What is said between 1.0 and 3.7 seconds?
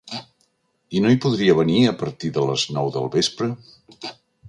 no hi podria venir a partir de les nou del vespre?